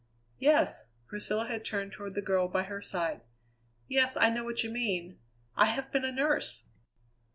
[0.39, 3.21] "Yes" Priscilla had turned toward the girl by her side
[3.87, 5.19] "yes, I know what you mean.
[5.55, 6.63] I have been a nurse."